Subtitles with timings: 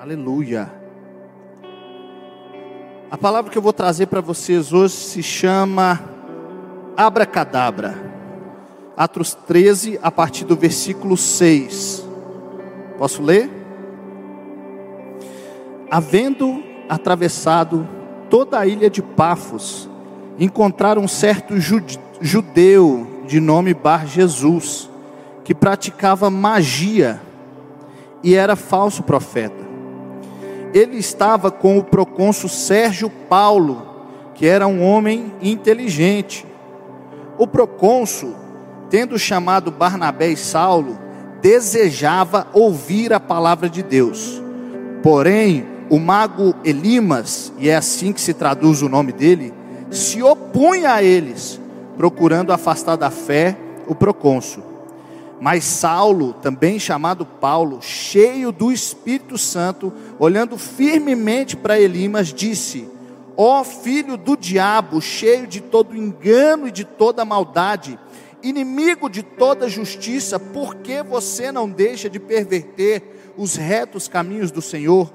[0.00, 0.72] Aleluia.
[3.10, 6.00] A palavra que eu vou trazer para vocês hoje se chama
[6.96, 7.98] abracadabra.
[8.96, 12.02] Atos 13, a partir do versículo 6.
[12.96, 13.50] Posso ler?
[15.90, 17.86] Havendo atravessado
[18.30, 19.86] toda a ilha de Pafos,
[20.38, 21.56] encontraram um certo
[22.22, 24.88] judeu de nome Bar Jesus,
[25.44, 27.20] que praticava magia
[28.22, 29.59] e era falso profeta.
[30.72, 33.86] Ele estava com o procônsul Sérgio Paulo,
[34.34, 36.46] que era um homem inteligente.
[37.36, 38.34] O procônsul,
[38.88, 40.98] tendo chamado Barnabé e Saulo,
[41.40, 44.40] desejava ouvir a palavra de Deus.
[45.02, 49.52] Porém, o mago Elimas, e é assim que se traduz o nome dele,
[49.90, 51.60] se opunha a eles,
[51.96, 53.56] procurando afastar da fé
[53.88, 54.69] o procônsul.
[55.40, 62.86] Mas Saulo, também chamado Paulo, cheio do Espírito Santo, olhando firmemente para Elimas, disse:
[63.34, 67.98] Ó oh, filho do diabo, cheio de todo engano e de toda maldade,
[68.42, 74.60] inimigo de toda justiça, por que você não deixa de perverter os retos caminhos do
[74.60, 75.10] Senhor?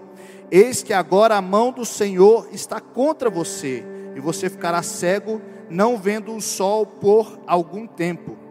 [0.49, 5.97] Eis que agora a mão do Senhor está contra você, e você ficará cego, não
[5.97, 8.44] vendo o sol por algum tempo.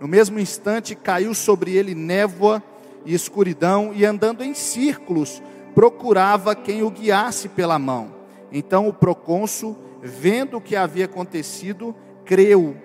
[0.00, 2.62] No mesmo instante caiu sobre ele névoa
[3.04, 5.42] e escuridão, e andando em círculos,
[5.74, 8.14] procurava quem o guiasse pela mão.
[8.50, 12.76] Então o procônsul, vendo o que havia acontecido, creu,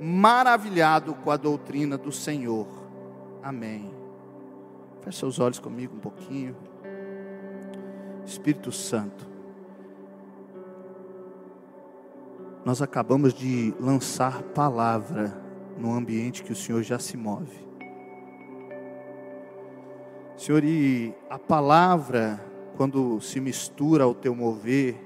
[0.00, 2.66] maravilhado com a doutrina do Senhor.
[3.40, 3.92] Amém.
[5.02, 6.56] Feche seus olhos comigo um pouquinho.
[8.26, 9.28] Espírito Santo.
[12.64, 15.43] Nós acabamos de lançar palavra
[15.78, 17.64] no ambiente que o Senhor já se move.
[20.36, 22.40] Senhor, e a palavra,
[22.76, 24.96] quando se mistura ao teu mover,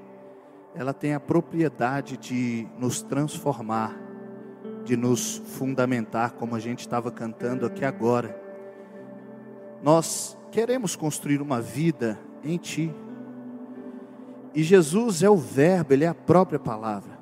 [0.73, 3.95] ela tem a propriedade de nos transformar,
[4.83, 8.39] de nos fundamentar, como a gente estava cantando aqui agora.
[9.83, 12.93] Nós queremos construir uma vida em Ti.
[14.55, 17.18] E Jesus é o Verbo, Ele é a própria palavra.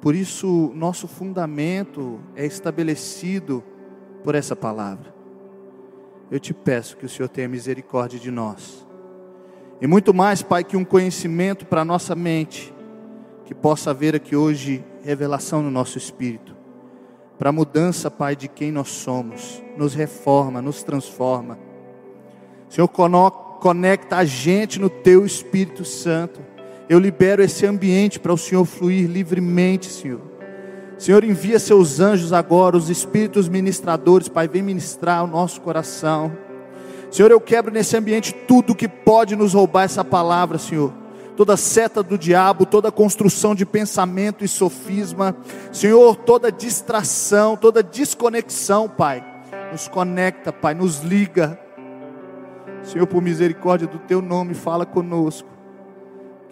[0.00, 3.62] Por isso, nosso fundamento é estabelecido
[4.22, 5.14] por essa palavra.
[6.30, 8.86] Eu te peço que o Senhor tenha misericórdia de nós.
[9.80, 12.74] E muito mais, Pai, que um conhecimento para a nossa mente,
[13.44, 16.56] que possa haver aqui hoje revelação no nosso espírito,
[17.38, 21.58] para a mudança, Pai, de quem nós somos, nos reforma, nos transforma.
[22.68, 26.40] Senhor, conecta a gente no Teu Espírito Santo
[26.88, 30.20] eu libero esse ambiente para o Senhor fluir livremente, Senhor.
[30.98, 36.32] Senhor, envia seus anjos agora, os espíritos ministradores, Pai, vem ministrar o nosso coração.
[37.10, 40.92] Senhor, eu quebro nesse ambiente tudo que pode nos roubar essa palavra, Senhor.
[41.36, 45.36] Toda seta do diabo, toda construção de pensamento e sofisma,
[45.70, 49.22] Senhor, toda distração, toda desconexão, Pai,
[49.70, 51.60] nos conecta, Pai, nos liga.
[52.82, 55.55] Senhor, por misericórdia do Teu nome, fala conosco.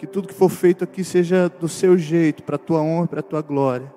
[0.05, 3.19] Que tudo que for feito aqui seja do seu jeito, para a tua honra, para
[3.21, 3.91] a tua glória.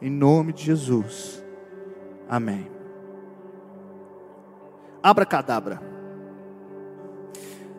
[0.00, 1.44] Em nome de Jesus.
[2.28, 2.70] Amém.
[5.02, 5.82] Abra cadabra.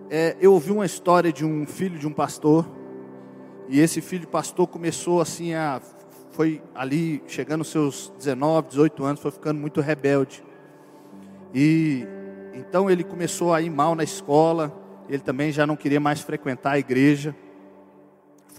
[0.09, 2.69] É, eu ouvi uma história de um filho de um pastor.
[3.69, 5.79] E esse filho de pastor começou assim a.
[6.31, 10.43] Foi ali, chegando aos seus 19, 18 anos, foi ficando muito rebelde.
[11.55, 12.05] E
[12.53, 14.77] então ele começou a ir mal na escola.
[15.07, 17.33] Ele também já não queria mais frequentar a igreja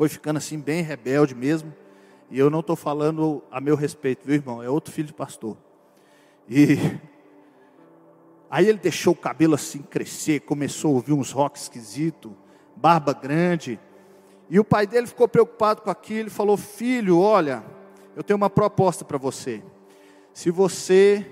[0.01, 1.75] foi ficando assim bem rebelde mesmo.
[2.31, 4.63] E eu não estou falando a meu respeito, viu irmão?
[4.63, 5.59] É outro filho de pastor.
[6.49, 6.79] E
[8.51, 12.35] aí ele deixou o cabelo assim crescer, começou a ouvir uns rock esquisito,
[12.75, 13.79] barba grande.
[14.49, 17.63] E o pai dele ficou preocupado com aquilo e falou: Filho, olha,
[18.17, 19.63] eu tenho uma proposta para você.
[20.33, 21.31] Se você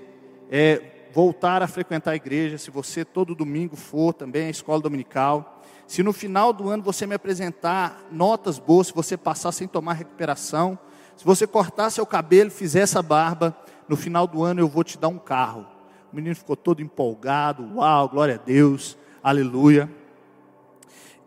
[0.51, 5.58] é, voltar a frequentar a igreja, se você todo domingo for também à escola dominical,
[5.89, 9.93] se no final do ano você me apresentar notas boas, se você passar sem tomar
[9.93, 10.77] recuperação,
[11.17, 13.57] se você cortar seu cabelo, fizer essa barba,
[13.87, 15.65] no final do ano eu vou te dar um carro.
[16.13, 19.89] O menino ficou todo empolgado, uau, glória a Deus, aleluia.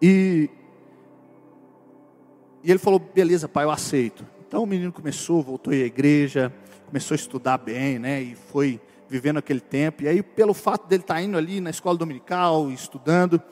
[0.00, 0.48] E,
[2.62, 4.24] e ele falou: beleza, pai, eu aceito.
[4.46, 6.54] Então o menino começou, voltou à igreja,
[6.86, 8.22] começou a estudar bem, né?
[8.22, 10.04] E foi vivendo aquele tempo.
[10.04, 13.42] E aí, pelo fato dele estar indo ali na escola dominical, estudando,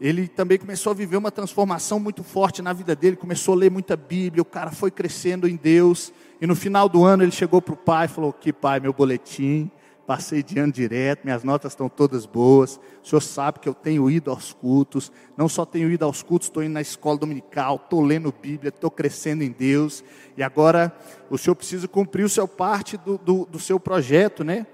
[0.00, 3.70] ele também começou a viver uma transformação muito forte na vida dele, começou a ler
[3.70, 7.62] muita Bíblia, o cara foi crescendo em Deus, e no final do ano ele chegou
[7.62, 9.70] para o pai e falou: Que pai, meu boletim,
[10.06, 12.78] passei de ano direto, minhas notas estão todas boas.
[13.02, 16.48] O senhor sabe que eu tenho ido aos cultos, não só tenho ido aos cultos,
[16.48, 20.04] estou indo na escola dominical, estou lendo Bíblia, estou crescendo em Deus.
[20.36, 20.94] E agora
[21.30, 24.66] o senhor precisa cumprir o seu parte do, do, do seu projeto, né?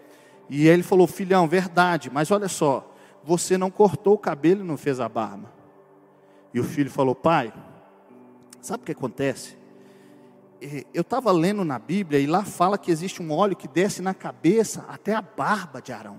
[0.48, 2.89] E ele falou, filhão, verdade, mas olha só,
[3.24, 5.52] você não cortou o cabelo e não fez a barba.
[6.52, 7.52] E o filho falou, pai,
[8.60, 9.56] sabe o que acontece?
[10.60, 14.02] É, eu estava lendo na Bíblia e lá fala que existe um óleo que desce
[14.02, 16.18] na cabeça até a barba de Arão.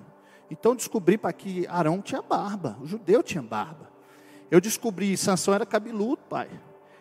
[0.49, 3.89] Então descobri para que Arão tinha barba, o judeu tinha barba.
[4.49, 6.49] Eu descobri Sansão era cabeludo, pai.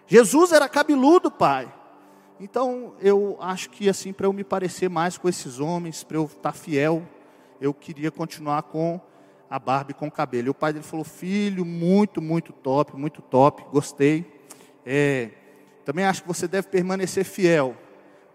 [0.07, 1.73] Jesus era cabeludo, pai.
[2.39, 6.25] Então eu acho que assim para eu me parecer mais com esses homens, para eu
[6.25, 7.03] estar tá fiel,
[7.61, 9.01] eu queria continuar com
[9.51, 10.47] a barba e com o cabelo.
[10.47, 14.25] E o pai dele falou: "Filho, muito, muito top, muito top, gostei.
[14.87, 15.31] É,
[15.85, 17.77] também acho que você deve permanecer fiel,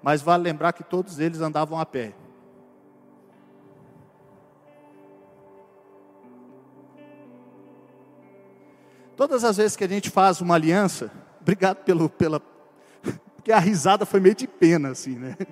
[0.03, 2.13] mas vale lembrar que todos eles andavam a pé.
[9.15, 11.09] Todas as vezes que a gente faz uma aliança,
[11.39, 12.41] obrigado pelo, pela.
[13.35, 15.37] Porque a risada foi meio de pena, assim, né?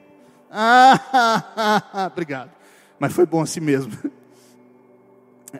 [0.55, 2.51] Ah, obrigado.
[2.99, 3.91] Mas foi bom assim mesmo.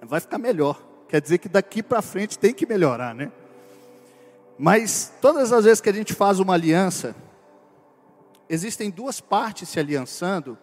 [0.01, 0.81] Vai ficar melhor.
[1.07, 3.31] Quer dizer que daqui para frente tem que melhorar, né?
[4.57, 7.15] Mas todas as vezes que a gente faz uma aliança,
[8.49, 10.57] existem duas partes se aliançando,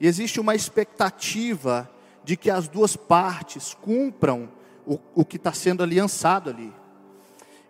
[0.00, 1.90] e existe uma expectativa
[2.22, 4.48] de que as duas partes cumpram
[4.86, 6.72] o, o que está sendo aliançado ali.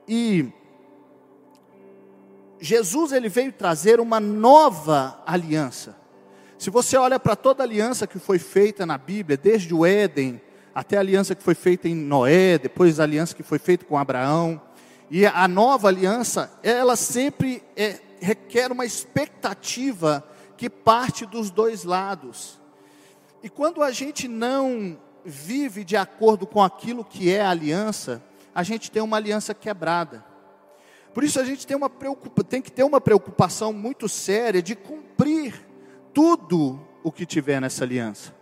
[0.08, 0.52] E
[2.60, 5.96] Jesus ele veio trazer uma nova aliança.
[6.58, 10.40] Se você olha para toda aliança que foi feita na Bíblia, desde o Éden
[10.76, 13.96] até a aliança que foi feita em Noé, depois a aliança que foi feita com
[13.96, 14.60] Abraão,
[15.10, 20.22] e a nova aliança, ela sempre é, requer uma expectativa
[20.54, 22.60] que parte dos dois lados.
[23.42, 28.22] E quando a gente não vive de acordo com aquilo que é a aliança,
[28.54, 30.22] a gente tem uma aliança quebrada.
[31.14, 34.76] Por isso a gente tem, uma preocupa, tem que ter uma preocupação muito séria de
[34.76, 35.54] cumprir
[36.12, 38.35] tudo o que tiver nessa aliança.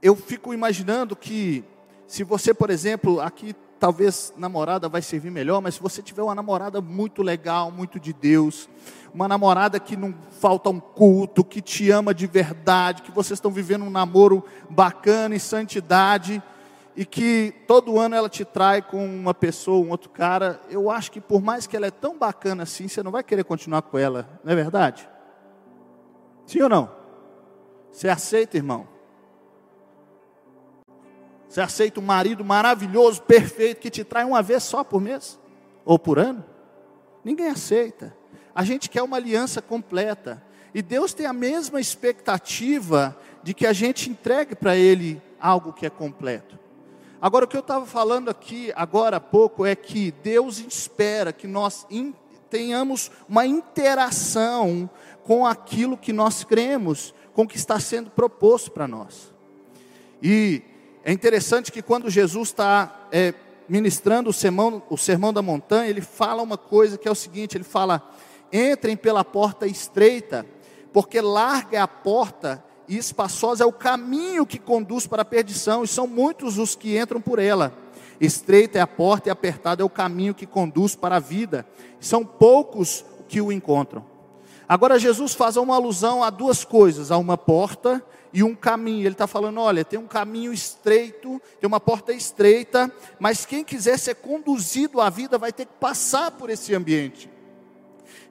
[0.00, 1.64] Eu fico imaginando que,
[2.06, 6.34] se você, por exemplo, aqui talvez namorada vai servir melhor, mas se você tiver uma
[6.34, 8.68] namorada muito legal, muito de Deus,
[9.14, 13.50] uma namorada que não falta um culto, que te ama de verdade, que vocês estão
[13.50, 16.42] vivendo um namoro bacana em santidade,
[16.96, 21.12] e que todo ano ela te trai com uma pessoa, um outro cara, eu acho
[21.12, 23.96] que por mais que ela é tão bacana assim, você não vai querer continuar com
[23.96, 25.08] ela, não é verdade?
[26.44, 26.90] Sim ou não?
[27.92, 28.97] Você aceita, irmão?
[31.48, 35.38] Você aceita um marido maravilhoso, perfeito, que te trai uma vez só por mês?
[35.84, 36.44] Ou por ano?
[37.24, 38.14] Ninguém aceita.
[38.54, 40.42] A gente quer uma aliança completa.
[40.74, 45.86] E Deus tem a mesma expectativa de que a gente entregue para Ele algo que
[45.86, 46.58] é completo.
[47.20, 51.46] Agora, o que eu estava falando aqui, agora há pouco, é que Deus espera que
[51.46, 51.86] nós
[52.50, 54.88] tenhamos uma interação
[55.24, 59.32] com aquilo que nós cremos, com o que está sendo proposto para nós.
[60.22, 60.62] E
[61.08, 63.32] é interessante que quando Jesus está é,
[63.66, 67.56] ministrando o sermão, o sermão da montanha, ele fala uma coisa que é o seguinte:
[67.56, 68.06] ele fala,
[68.52, 70.44] entrem pela porta estreita,
[70.92, 75.82] porque larga é a porta e espaçosa é o caminho que conduz para a perdição,
[75.82, 77.72] e são muitos os que entram por ela.
[78.20, 81.66] Estreita é a porta e apertado é o caminho que conduz para a vida,
[81.98, 84.04] são poucos que o encontram.
[84.68, 89.06] Agora Jesus faz uma alusão a duas coisas: a uma porta e um caminho.
[89.06, 93.98] Ele está falando: olha, tem um caminho estreito, tem uma porta estreita, mas quem quiser
[93.98, 97.30] ser conduzido à vida vai ter que passar por esse ambiente.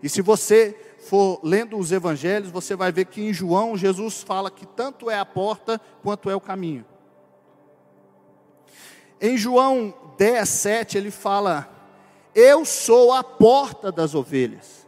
[0.04, 4.52] E se você for lendo os evangelhos, você vai ver que em João Jesus fala
[4.52, 6.86] que tanto é a porta quanto é o caminho.
[9.20, 11.68] Em João 10, 7, ele fala:
[12.36, 14.87] Eu sou a porta das ovelhas.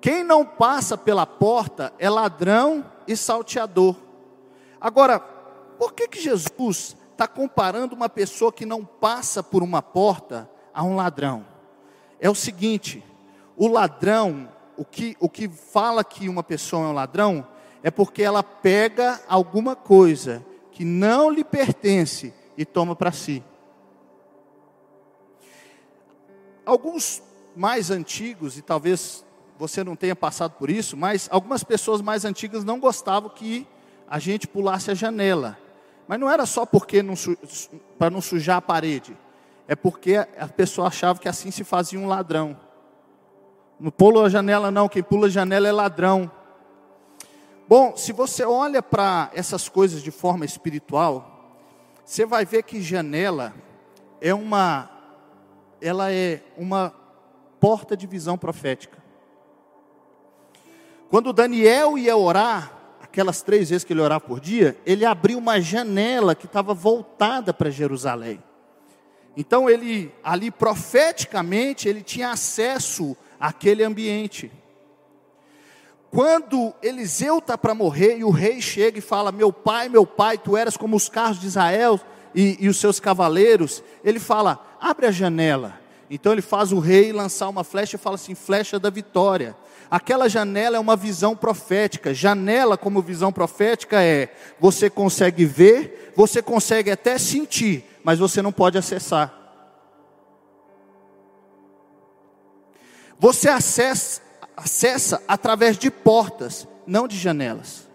[0.00, 3.96] Quem não passa pela porta é ladrão e salteador.
[4.80, 10.50] Agora, por que, que Jesus está comparando uma pessoa que não passa por uma porta
[10.72, 11.46] a um ladrão?
[12.18, 13.04] É o seguinte:
[13.56, 17.46] o ladrão, o que, o que fala que uma pessoa é um ladrão,
[17.82, 23.44] é porque ela pega alguma coisa que não lhe pertence e toma para si.
[26.64, 27.22] Alguns
[27.54, 29.24] mais antigos, e talvez
[29.60, 33.66] você não tenha passado por isso, mas algumas pessoas mais antigas não gostavam que
[34.08, 35.58] a gente pulasse a janela.
[36.08, 37.04] Mas não era só porque
[37.98, 39.14] para não sujar a parede.
[39.68, 42.58] É porque a pessoa achava que assim se fazia um ladrão.
[43.78, 46.30] Não pula a janela não, quem pula a janela é ladrão.
[47.68, 51.60] Bom, se você olha para essas coisas de forma espiritual,
[52.02, 53.52] você vai ver que janela
[54.22, 54.90] é uma
[55.82, 56.94] ela é uma
[57.60, 58.99] porta de visão profética.
[61.10, 65.60] Quando Daniel ia orar, aquelas três vezes que ele orava por dia, ele abriu uma
[65.60, 68.40] janela que estava voltada para Jerusalém.
[69.36, 74.52] Então ele ali profeticamente ele tinha acesso àquele ambiente.
[76.12, 80.38] Quando Eliseu está para morrer e o rei chega e fala: Meu pai, meu pai,
[80.38, 81.98] tu eras como os carros de Israel
[82.32, 83.82] e, e os seus cavaleiros.
[84.04, 85.80] Ele fala: Abre a janela.
[86.08, 89.56] Então ele faz o rei lançar uma flecha e fala assim: Flecha da vitória.
[89.90, 92.14] Aquela janela é uma visão profética.
[92.14, 98.52] Janela, como visão profética, é: você consegue ver, você consegue até sentir, mas você não
[98.52, 99.34] pode acessar.
[103.18, 104.22] Você acessa,
[104.56, 107.88] acessa através de portas, não de janelas.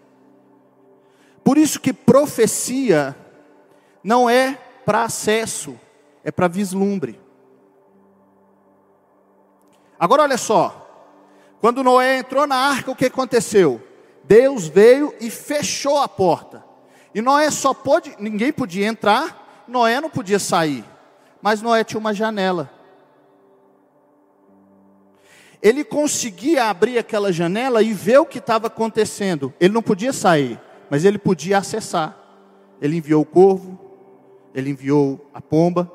[1.42, 3.16] Por isso que profecia
[4.04, 5.80] não é para acesso,
[6.22, 7.18] é para vislumbre.
[9.98, 10.85] Agora olha só,
[11.60, 13.82] quando Noé entrou na arca, o que aconteceu?
[14.24, 16.64] Deus veio e fechou a porta.
[17.14, 20.84] E Noé só pôde, ninguém podia entrar, Noé não podia sair.
[21.40, 22.76] Mas Noé tinha uma janela
[25.66, 29.52] ele conseguia abrir aquela janela e ver o que estava acontecendo.
[29.58, 32.16] Ele não podia sair, mas ele podia acessar.
[32.80, 33.76] Ele enviou o corvo,
[34.54, 35.90] ele enviou a pomba,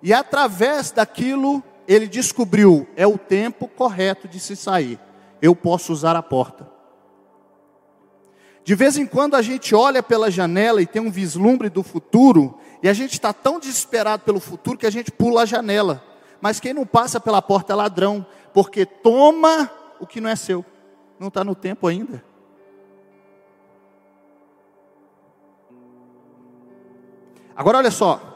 [0.00, 4.98] e através daquilo ele descobriu: é o tempo correto de se sair.
[5.40, 6.68] Eu posso usar a porta.
[8.64, 12.58] De vez em quando a gente olha pela janela e tem um vislumbre do futuro,
[12.82, 16.02] e a gente está tão desesperado pelo futuro que a gente pula a janela.
[16.40, 20.64] Mas quem não passa pela porta é ladrão porque toma o que não é seu,
[21.18, 22.24] não está no tempo ainda.
[27.54, 28.35] Agora olha só,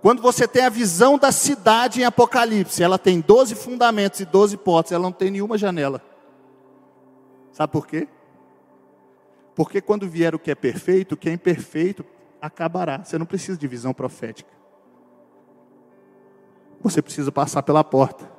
[0.00, 4.56] quando você tem a visão da cidade em Apocalipse, ela tem 12 fundamentos e 12
[4.58, 6.00] portas, ela não tem nenhuma janela.
[7.52, 8.06] Sabe por quê?
[9.56, 12.04] Porque quando vier o que é perfeito, o que é imperfeito
[12.40, 13.04] acabará.
[13.04, 14.50] Você não precisa de visão profética.
[16.80, 18.30] Você precisa passar pela porta.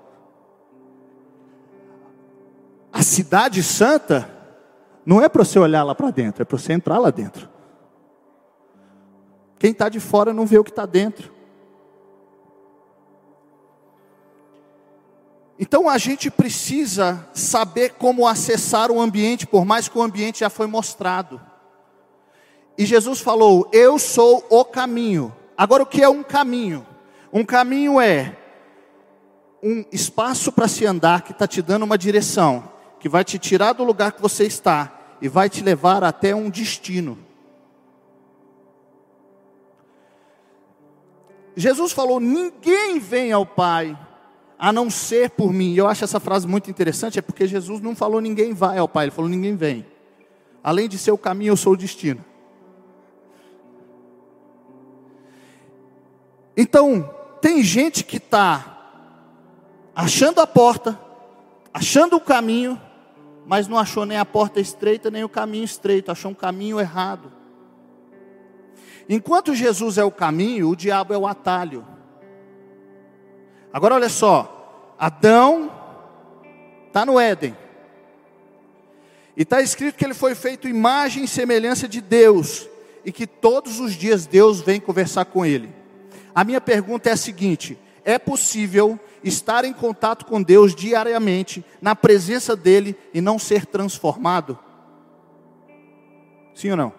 [2.94, 4.30] A cidade santa
[5.06, 7.50] não é para você olhar lá para dentro, é para você entrar lá dentro.
[9.58, 11.39] Quem está de fora não vê o que está dentro.
[15.62, 20.50] Então a gente precisa saber como acessar o ambiente, por mais que o ambiente já
[20.50, 21.42] foi mostrado.
[22.78, 25.36] E Jesus falou: Eu sou o caminho.
[25.58, 26.88] Agora, o que é um caminho?
[27.34, 28.38] Um caminho é
[29.62, 33.74] um espaço para se andar que está te dando uma direção que vai te tirar
[33.74, 37.18] do lugar que você está e vai te levar até um destino.
[41.54, 43.98] Jesus falou: Ninguém vem ao Pai
[44.60, 45.74] a não ser por mim.
[45.74, 49.06] Eu acho essa frase muito interessante, é porque Jesus não falou ninguém vai ao Pai,
[49.06, 49.86] ele falou ninguém vem.
[50.62, 52.24] Além de ser o caminho, eu sou o destino.
[56.58, 57.10] Então,
[57.42, 58.78] tem gente que está
[59.96, 61.00] achando a porta,
[61.74, 62.80] achando o caminho,
[63.46, 67.32] mas não achou nem a porta estreita, nem o caminho estreito, achou um caminho errado.
[69.08, 71.86] Enquanto Jesus é o caminho, o diabo é o atalho.
[73.72, 75.72] Agora olha só, Adão
[76.88, 77.56] está no Éden.
[79.38, 82.68] E está escrito que ele foi feito imagem e semelhança de Deus.
[83.06, 85.70] E que todos os dias Deus vem conversar com ele.
[86.36, 91.96] A minha pergunta é a seguinte: é possível estar em contato com Deus diariamente, na
[91.96, 94.58] presença dEle e não ser transformado?
[96.54, 96.94] Sim ou não?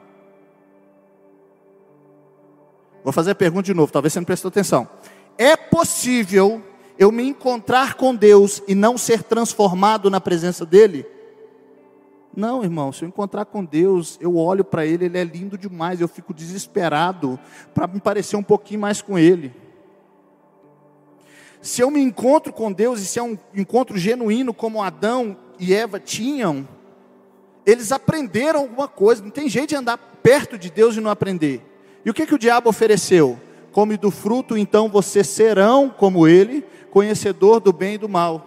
[3.03, 4.89] Vou fazer a pergunta de novo, talvez você não prestou atenção.
[5.40, 6.62] É possível
[6.99, 11.06] eu me encontrar com Deus e não ser transformado na presença dEle?
[12.37, 15.99] Não, irmão, se eu encontrar com Deus, eu olho para Ele, Ele é lindo demais,
[15.99, 17.40] eu fico desesperado
[17.73, 19.50] para me parecer um pouquinho mais com Ele.
[21.62, 25.73] Se eu me encontro com Deus e se é um encontro genuíno como Adão e
[25.73, 26.68] Eva tinham,
[27.64, 29.23] eles aprenderam alguma coisa.
[29.23, 31.62] Não tem jeito de andar perto de Deus e não aprender.
[32.04, 33.40] E o que, que o diabo ofereceu?
[33.73, 38.47] Come do fruto, então vocês serão como ele, conhecedor do bem e do mal.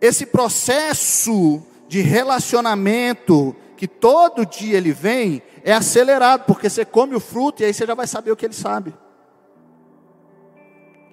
[0.00, 7.20] Esse processo de relacionamento que todo dia ele vem é acelerado, porque você come o
[7.20, 8.94] fruto e aí você já vai saber o que ele sabe.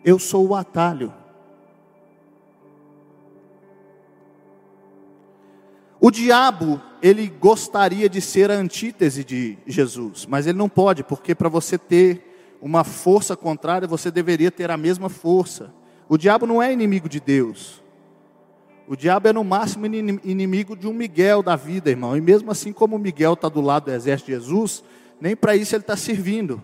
[0.03, 1.13] Eu sou o atalho.
[5.99, 11.35] O diabo, ele gostaria de ser a antítese de Jesus, mas ele não pode, porque
[11.35, 15.69] para você ter uma força contrária, você deveria ter a mesma força.
[16.07, 17.83] O diabo não é inimigo de Deus.
[18.87, 22.15] O diabo é no máximo inimigo de um Miguel da vida, irmão.
[22.15, 24.81] E mesmo assim, como Miguel está do lado do exército de Jesus,
[25.19, 26.63] nem para isso ele está servindo.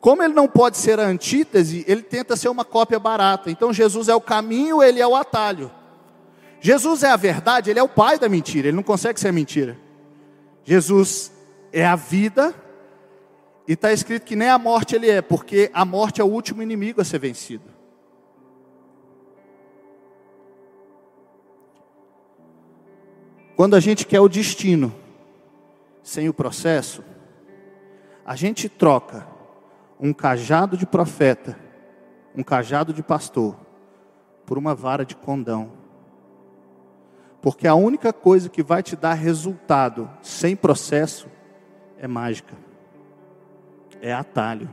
[0.00, 3.48] Como ele não pode ser a antítese, ele tenta ser uma cópia barata.
[3.48, 5.70] Então Jesus é o caminho, ele é o atalho.
[6.60, 9.76] Jesus é a verdade, ele é o pai da mentira, ele não consegue ser mentira.
[10.64, 11.32] Jesus
[11.72, 12.54] é a vida,
[13.66, 16.62] e está escrito que nem a morte ele é, porque a morte é o último
[16.62, 17.64] inimigo a ser vencido.
[23.54, 24.94] Quando a gente quer o destino
[26.02, 27.04] sem o processo,
[28.24, 29.26] a gente troca
[30.00, 31.58] um cajado de profeta,
[32.34, 33.56] um cajado de pastor,
[34.46, 35.72] por uma vara de condão.
[37.40, 41.28] Porque a única coisa que vai te dar resultado sem processo
[41.96, 42.54] é mágica,
[44.00, 44.68] é atalho.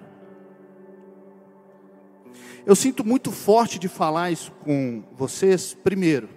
[2.66, 6.30] Eu sinto muito forte de falar isso com vocês, primeiro,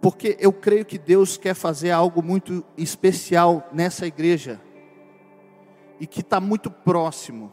[0.00, 4.60] porque eu creio que Deus quer fazer algo muito especial nessa igreja
[6.00, 7.52] e que está muito próximo.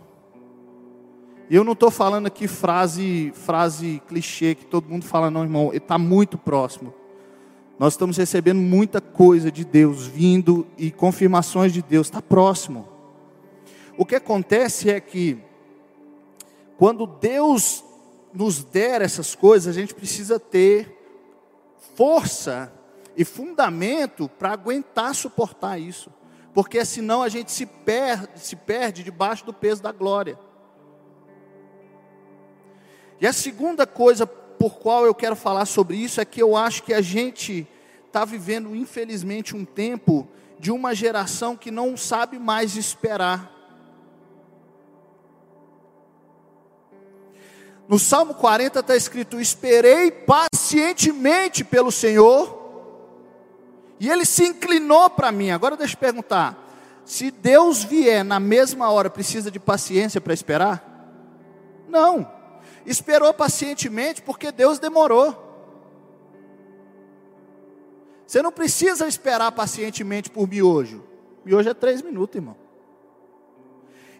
[1.49, 5.71] E eu não estou falando aqui frase, frase clichê que todo mundo fala, não, irmão,
[5.73, 6.93] está muito próximo.
[7.79, 12.87] Nós estamos recebendo muita coisa de Deus vindo e confirmações de Deus, está próximo.
[13.97, 15.37] O que acontece é que,
[16.77, 17.83] quando Deus
[18.33, 20.97] nos der essas coisas, a gente precisa ter
[21.95, 22.71] força
[23.15, 26.11] e fundamento para aguentar suportar isso,
[26.53, 30.37] porque senão a gente se perde, se perde debaixo do peso da glória.
[33.19, 36.83] E a segunda coisa por qual eu quero falar sobre isso é que eu acho
[36.83, 37.67] que a gente
[38.05, 40.27] está vivendo, infelizmente, um tempo
[40.59, 43.51] de uma geração que não sabe mais esperar.
[47.87, 52.55] No Salmo 40 está escrito: Esperei pacientemente pelo Senhor,
[53.99, 55.51] e ele se inclinou para mim.
[55.51, 56.57] Agora deixa eu perguntar:
[57.05, 60.83] se Deus vier na mesma hora, precisa de paciência para esperar?
[61.87, 62.36] Não,
[62.87, 65.45] esperou pacientemente porque Deus demorou.
[68.25, 71.03] Você não precisa esperar pacientemente por miojo.
[71.45, 72.55] Miojo é três minutos, irmão.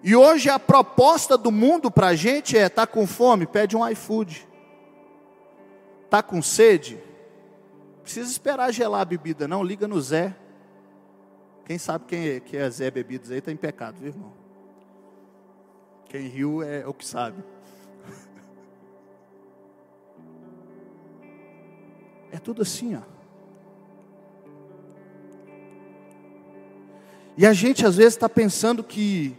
[0.03, 3.47] E hoje a proposta do mundo para a gente é: tá com fome?
[3.47, 4.47] Pede um iFood.
[6.09, 7.01] Tá com sede?
[8.03, 9.63] Precisa esperar gelar a bebida, não.
[9.63, 10.35] Liga no Zé.
[11.65, 14.31] Quem sabe quem é, que é Zé Bebidas aí está em pecado, viu, irmão?
[16.05, 17.43] Quem riu é o que sabe.
[22.31, 23.01] É tudo assim, ó.
[27.37, 29.37] E a gente às vezes está pensando que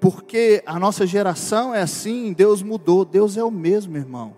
[0.00, 3.04] porque a nossa geração é assim, Deus mudou.
[3.04, 4.34] Deus é o mesmo, irmão.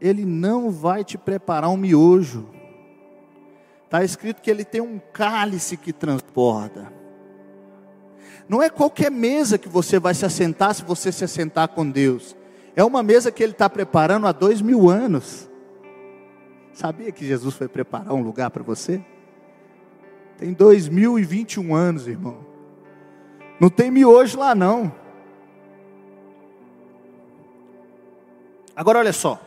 [0.00, 2.48] Ele não vai te preparar um miojo.
[3.84, 6.92] Está escrito que ele tem um cálice que transporta.
[8.48, 12.36] Não é qualquer mesa que você vai se assentar se você se assentar com Deus.
[12.74, 15.47] É uma mesa que ele está preparando há dois mil anos.
[16.78, 19.04] Sabia que Jesus foi preparar um lugar para você?
[20.36, 22.38] Tem dois mil e vinte e um anos, irmão.
[23.58, 24.94] Não tem miojo lá não.
[28.76, 29.42] Agora olha só.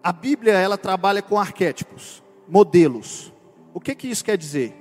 [0.00, 3.32] A Bíblia ela trabalha com arquétipos, modelos.
[3.74, 4.72] O que que isso quer dizer?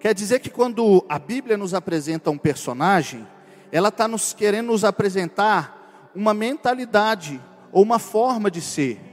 [0.00, 3.24] Quer dizer que quando a Bíblia nos apresenta um personagem,
[3.70, 9.07] ela está nos querendo nos apresentar uma mentalidade ou uma forma de ser.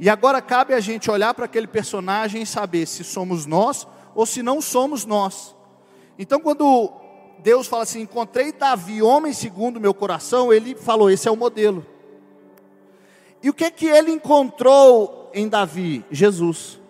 [0.00, 4.24] E agora cabe a gente olhar para aquele personagem e saber se somos nós ou
[4.24, 5.56] se não somos nós.
[6.18, 6.92] Então, quando
[7.40, 11.84] Deus fala assim: encontrei Davi, homem segundo meu coração, ele falou: esse é o modelo.
[13.42, 16.04] E o que é que ele encontrou em Davi?
[16.10, 16.80] Jesus.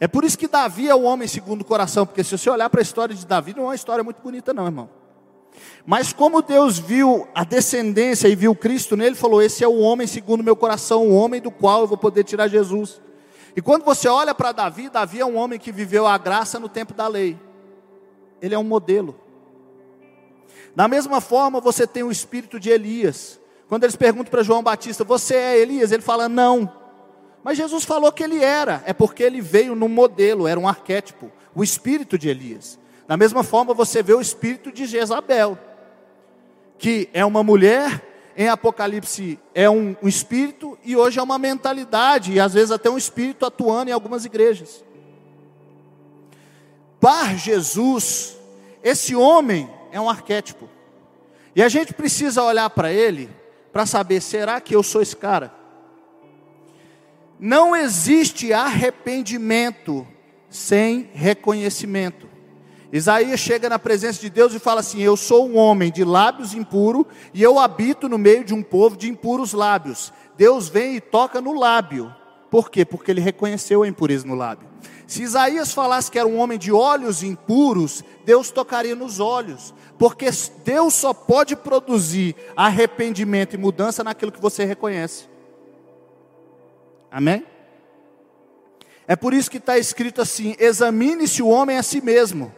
[0.00, 2.68] É por isso que Davi é o homem segundo o coração, porque se você olhar
[2.68, 4.88] para a história de Davi, não é uma história muito bonita, não, irmão.
[5.86, 10.06] Mas como Deus viu a descendência e viu Cristo nele, falou: Esse é o homem
[10.06, 13.00] segundo meu coração, o homem do qual eu vou poder tirar Jesus.
[13.56, 16.68] E quando você olha para Davi, Davi é um homem que viveu a graça no
[16.68, 17.38] tempo da lei
[18.44, 19.18] ele é um modelo.
[20.76, 23.40] Da mesma forma, você tem o espírito de Elias.
[23.68, 25.92] Quando eles perguntam para João Batista, você é Elias?
[25.92, 26.70] Ele fala, não.
[27.42, 31.32] Mas Jesus falou que ele era, é porque ele veio num modelo, era um arquétipo,
[31.54, 32.78] o espírito de Elias.
[33.06, 35.58] Da mesma forma, você vê o espírito de Jezabel,
[36.78, 38.02] que é uma mulher,
[38.36, 42.90] em Apocalipse é um, um espírito e hoje é uma mentalidade, e às vezes até
[42.90, 44.84] um espírito atuando em algumas igrejas.
[47.00, 48.36] Bar Jesus,
[48.82, 50.68] esse homem é um arquétipo.
[51.54, 53.30] E a gente precisa olhar para ele
[53.72, 55.52] para saber: será que eu sou esse cara?
[57.38, 60.06] Não existe arrependimento
[60.48, 62.33] sem reconhecimento.
[62.94, 66.54] Isaías chega na presença de Deus e fala assim: Eu sou um homem de lábios
[66.54, 67.04] impuros
[67.34, 70.12] e eu habito no meio de um povo de impuros lábios.
[70.36, 72.14] Deus vem e toca no lábio.
[72.48, 72.84] Por quê?
[72.84, 74.68] Porque ele reconheceu a impureza no lábio.
[75.08, 79.74] Se Isaías falasse que era um homem de olhos impuros, Deus tocaria nos olhos.
[79.98, 80.30] Porque
[80.64, 85.24] Deus só pode produzir arrependimento e mudança naquilo que você reconhece.
[87.10, 87.44] Amém?
[89.08, 92.54] É por isso que está escrito assim: examine-se o homem a si mesmo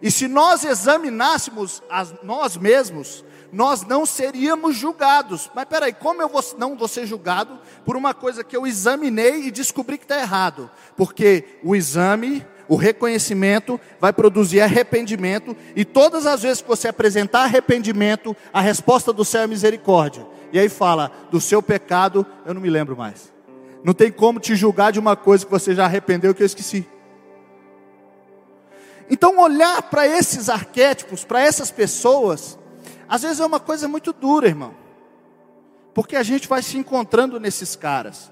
[0.00, 1.82] e se nós examinássemos
[2.22, 5.50] nós mesmos, nós não seríamos julgados.
[5.54, 9.46] Mas peraí, como eu vou, não vou ser julgado por uma coisa que eu examinei
[9.46, 10.70] e descobri que está errado?
[10.96, 17.44] Porque o exame, o reconhecimento, vai produzir arrependimento, e todas as vezes que você apresentar
[17.44, 20.26] arrependimento, a resposta do céu é misericórdia.
[20.52, 23.32] E aí fala: do seu pecado, eu não me lembro mais.
[23.82, 26.86] Não tem como te julgar de uma coisa que você já arrependeu que eu esqueci.
[29.10, 32.58] Então, olhar para esses arquétipos, para essas pessoas,
[33.08, 34.74] às vezes é uma coisa muito dura, irmão,
[35.94, 38.30] porque a gente vai se encontrando nesses caras,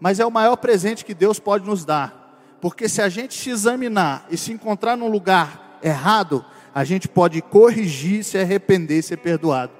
[0.00, 3.50] mas é o maior presente que Deus pode nos dar, porque se a gente se
[3.50, 6.44] examinar e se encontrar num lugar errado,
[6.74, 9.72] a gente pode corrigir, se arrepender e ser perdoado.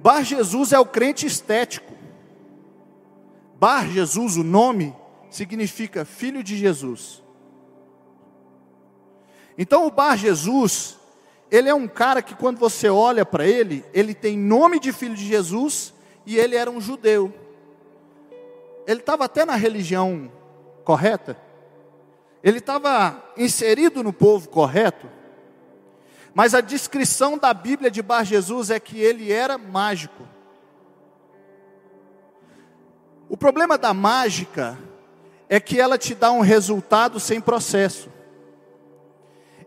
[0.00, 1.92] Bar Jesus é o crente estético.
[3.58, 4.94] Bar Jesus, o nome,
[5.30, 7.25] significa filho de Jesus.
[9.58, 10.98] Então o Bar Jesus,
[11.50, 15.14] ele é um cara que quando você olha para ele, ele tem nome de filho
[15.14, 17.32] de Jesus e ele era um judeu.
[18.86, 20.30] Ele estava até na religião
[20.84, 21.36] correta,
[22.42, 25.08] ele estava inserido no povo correto,
[26.32, 30.22] mas a descrição da Bíblia de Bar Jesus é que ele era mágico.
[33.28, 34.78] O problema da mágica
[35.48, 38.10] é que ela te dá um resultado sem processo.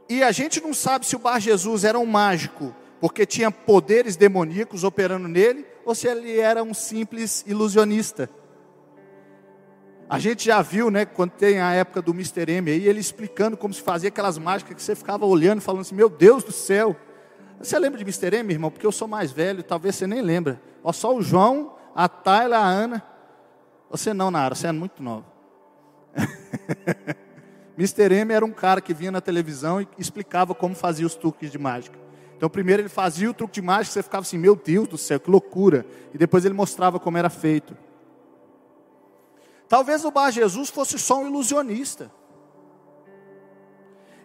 [0.09, 4.15] E a gente não sabe se o Bar Jesus era um mágico, porque tinha poderes
[4.15, 8.27] demoníacos operando nele, ou se ele era um simples ilusionista.
[10.09, 12.51] A gente já viu, né, quando tem a época do Mr.
[12.51, 15.93] M aí, ele explicando como se fazia aquelas mágicas que você ficava olhando, falando assim:
[15.93, 16.95] Meu Deus do céu.
[17.61, 18.37] Você lembra de Mr.
[18.37, 18.71] M, irmão?
[18.71, 20.59] Porque eu sou mais velho, talvez você nem lembra.
[20.83, 23.03] Ó, só o João, a Tayla, a Ana.
[23.91, 25.25] Você não, Nara, você é muito nova.
[27.79, 28.13] Mr.
[28.13, 31.57] M era um cara que vinha na televisão e explicava como fazia os truques de
[31.57, 31.97] mágica.
[32.35, 35.17] Então, primeiro ele fazia o truque de mágica, você ficava assim, meu Deus do céu,
[35.17, 35.85] que loucura.
[36.13, 37.77] E depois ele mostrava como era feito.
[39.69, 42.11] Talvez o Bar Jesus fosse só um ilusionista.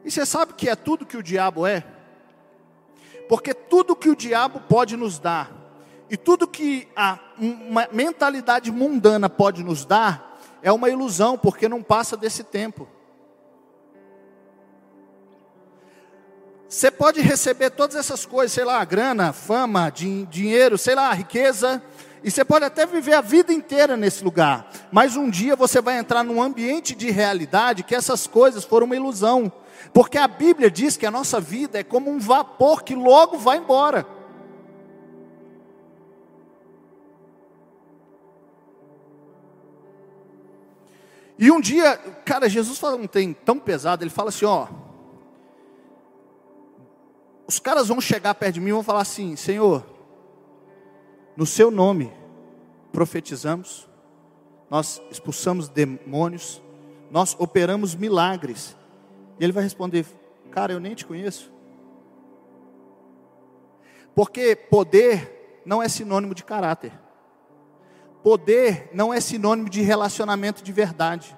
[0.04, 1.84] E você sabe que é tudo que o diabo é?
[3.28, 5.52] Porque tudo que o diabo pode nos dar,
[6.10, 11.84] e tudo que a uma mentalidade mundana pode nos dar, é uma ilusão, porque não
[11.84, 12.88] passa desse tempo.
[16.68, 21.82] Você pode receber todas essas coisas, sei lá, grana, fama, din dinheiro, sei lá, riqueza,
[22.24, 25.98] e você pode até viver a vida inteira nesse lugar, mas um dia você vai
[25.98, 29.52] entrar num ambiente de realidade que essas coisas foram uma ilusão,
[29.92, 33.58] porque a Bíblia diz que a nossa vida é como um vapor que logo vai
[33.58, 34.06] embora.
[41.38, 44.66] E um dia, cara, Jesus fala um tem tão pesado, ele fala assim, ó,
[47.46, 49.84] os caras vão chegar perto de mim e vão falar assim: Senhor,
[51.36, 52.12] no seu nome
[52.92, 53.88] profetizamos,
[54.70, 56.62] nós expulsamos demônios,
[57.10, 58.76] nós operamos milagres.
[59.38, 60.06] E ele vai responder:
[60.50, 61.52] Cara, eu nem te conheço.
[64.14, 66.92] Porque poder não é sinônimo de caráter.
[68.22, 71.36] Poder não é sinônimo de relacionamento de verdade.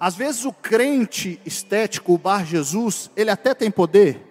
[0.00, 4.26] Às vezes o crente estético, o Bar Jesus, ele até tem poder.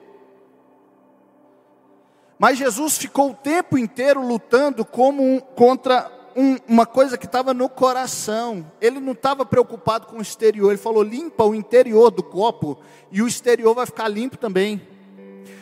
[2.39, 7.53] Mas Jesus ficou o tempo inteiro lutando como um, contra um, uma coisa que estava
[7.53, 8.65] no coração.
[8.81, 10.71] Ele não estava preocupado com o exterior.
[10.71, 12.79] Ele falou: limpa o interior do copo
[13.11, 14.81] e o exterior vai ficar limpo também.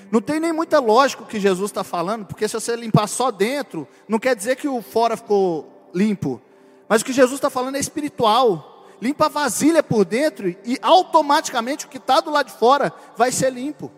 [0.10, 3.30] Não tem nem muita lógica o que Jesus está falando, porque se você limpar só
[3.30, 6.40] dentro, não quer dizer que o fora ficou limpo.
[6.88, 11.86] Mas o que Jesus está falando é espiritual limpa a vasilha por dentro e automaticamente
[11.86, 13.92] o que está do lado de fora vai ser limpo.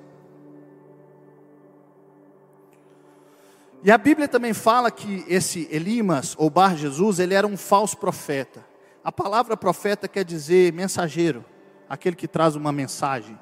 [3.81, 7.97] E a Bíblia também fala que esse Elimas ou Bar Jesus, ele era um falso
[7.97, 8.65] profeta.
[9.03, 11.45] A palavra profeta quer dizer mensageiro,
[11.87, 13.39] aquele que traz uma mensagem.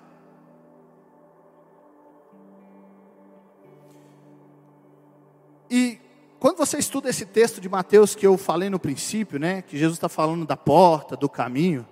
[5.70, 6.00] E
[6.39, 9.97] quando você estuda esse texto de Mateus que eu falei no princípio, né, que Jesus
[9.97, 11.88] está falando da porta, do caminho,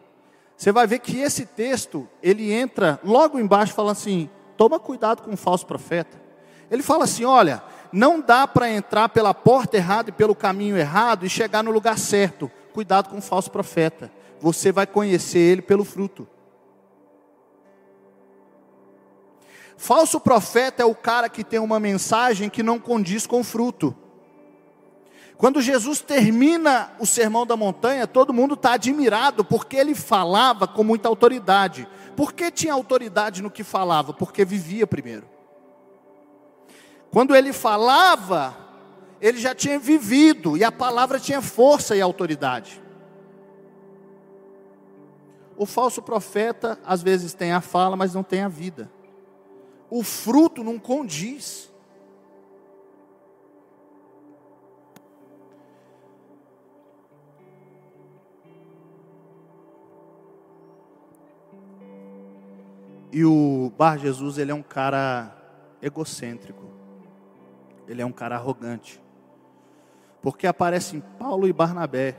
[0.55, 5.33] você vai ver que esse texto, ele entra logo embaixo falando assim, toma cuidado com
[5.33, 6.21] o falso profeta.
[6.69, 11.25] Ele fala assim, olha, não dá para entrar pela porta errada e pelo caminho errado
[11.25, 12.49] e chegar no lugar certo.
[12.73, 14.11] Cuidado com o falso profeta.
[14.39, 16.27] Você vai conhecer ele pelo fruto.
[19.77, 23.95] Falso profeta é o cara que tem uma mensagem que não condiz com o fruto.
[25.37, 30.83] Quando Jesus termina o sermão da montanha, todo mundo está admirado, porque ele falava com
[30.83, 31.87] muita autoridade.
[32.15, 34.13] Por que tinha autoridade no que falava?
[34.13, 35.27] Porque vivia primeiro.
[37.11, 38.55] Quando ele falava,
[39.19, 42.81] ele já tinha vivido, e a palavra tinha força e autoridade.
[45.57, 48.91] O falso profeta, às vezes, tem a fala, mas não tem a vida.
[49.89, 51.71] O fruto não condiz.
[63.15, 65.33] E o Bar Jesus, ele é um cara
[65.81, 66.69] egocêntrico.
[67.87, 69.01] Ele é um cara arrogante.
[70.21, 72.17] Porque aparecem Paulo e Barnabé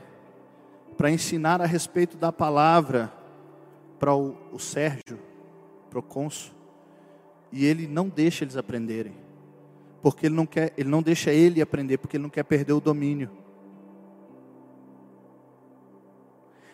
[0.97, 3.13] para ensinar a respeito da palavra
[3.99, 5.19] para o, o Sérgio,
[5.87, 6.55] para o cônsul.
[7.51, 9.13] E ele não deixa eles aprenderem.
[10.01, 12.81] Porque ele não quer, ele não deixa ele aprender, porque ele não quer perder o
[12.81, 13.29] domínio.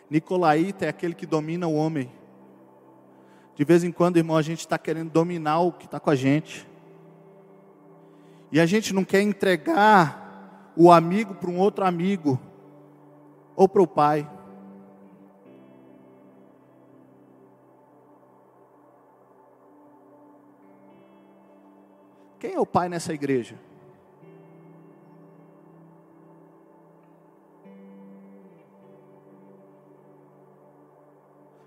[0.10, 2.23] Nicolaíta é aquele que domina o homem.
[3.56, 6.16] De vez em quando, irmão, a gente está querendo dominar o que está com a
[6.16, 6.68] gente.
[8.52, 12.40] E a gente não quer entregar o amigo para um outro amigo,
[13.56, 14.30] ou para o pai.
[22.40, 23.56] Quem é o pai nessa igreja?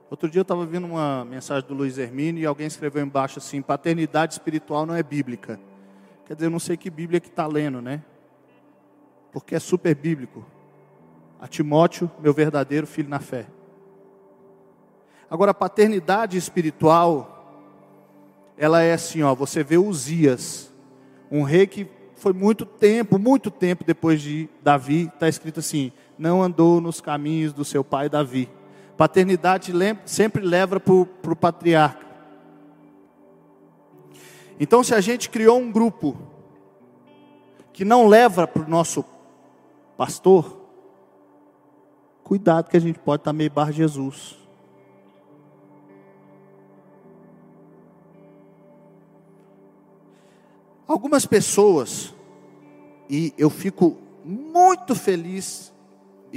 [0.09, 3.61] Outro dia eu estava vendo uma mensagem do Luiz Hermínio e alguém escreveu embaixo assim:
[3.61, 5.59] paternidade espiritual não é bíblica.
[6.27, 8.03] Quer dizer, eu não sei que Bíblia que está lendo, né?
[9.33, 10.45] Porque é super bíblico.
[11.41, 13.47] A Timóteo, meu verdadeiro filho na fé.
[15.29, 17.75] Agora, a paternidade espiritual,
[18.57, 19.35] ela é assim, ó.
[19.35, 20.73] Você vê Uzias,
[21.31, 26.43] um rei que foi muito tempo, muito tempo depois de Davi, está escrito assim: não
[26.43, 28.49] andou nos caminhos do seu pai Davi.
[28.97, 29.73] Paternidade
[30.05, 32.07] sempre leva para o patriarca.
[34.59, 36.17] Então, se a gente criou um grupo
[37.73, 39.05] que não leva para o nosso
[39.99, 40.63] pastor,
[42.25, 44.39] cuidado que a gente pode estar meio bar Jesus.
[50.89, 52.15] Algumas pessoas,
[53.11, 55.71] e eu fico muito feliz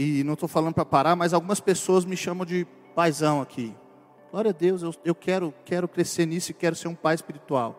[0.02, 3.76] e não estou falando para parar, mas algumas pessoas me chamam de paizão aqui.
[4.32, 7.78] Glória a Deus, eu, eu quero, quero crescer nisso e quero ser um pai espiritual.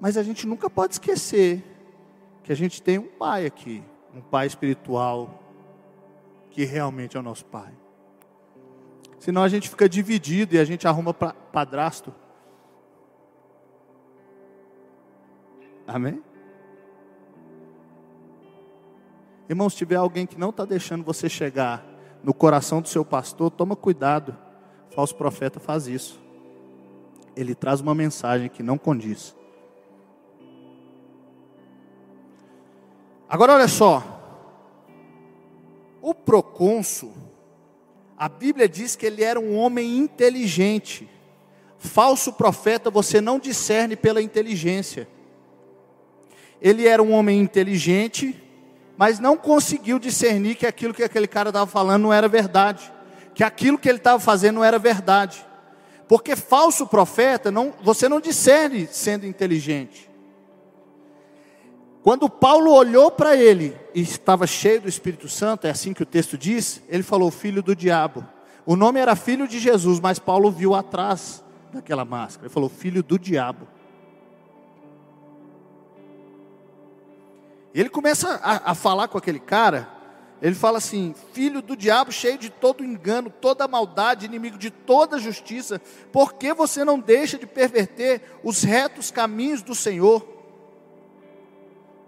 [0.00, 1.62] Mas a gente nunca pode esquecer
[2.42, 5.40] que a gente tem um pai aqui, um pai espiritual,
[6.50, 7.72] que realmente é o nosso pai.
[9.20, 12.12] Senão a gente fica dividido e a gente arruma padrasto.
[15.86, 16.20] Amém?
[19.48, 21.84] Irmão, se tiver alguém que não está deixando você chegar
[22.22, 24.36] no coração do seu pastor, toma cuidado.
[24.90, 26.20] O falso profeta faz isso.
[27.34, 29.34] Ele traz uma mensagem que não condiz.
[33.28, 34.16] Agora olha só.
[36.02, 37.12] O procônsul,
[38.16, 41.08] a Bíblia diz que ele era um homem inteligente.
[41.78, 45.08] Falso profeta você não discerne pela inteligência.
[46.60, 48.36] Ele era um homem inteligente,
[48.98, 52.92] mas não conseguiu discernir que aquilo que aquele cara estava falando não era verdade,
[53.32, 55.46] que aquilo que ele estava fazendo não era verdade.
[56.08, 60.10] Porque falso profeta, não, você não discerne sendo inteligente.
[62.02, 66.06] Quando Paulo olhou para ele e estava cheio do Espírito Santo, é assim que o
[66.06, 68.26] texto diz, ele falou: Filho do diabo.
[68.66, 72.46] O nome era filho de Jesus, mas Paulo viu atrás daquela máscara.
[72.46, 73.68] Ele falou: Filho do diabo.
[77.74, 79.88] Ele começa a, a falar com aquele cara,
[80.40, 85.18] ele fala assim: filho do diabo, cheio de todo engano, toda maldade, inimigo de toda
[85.18, 85.80] justiça,
[86.12, 90.26] por que você não deixa de perverter os retos caminhos do Senhor?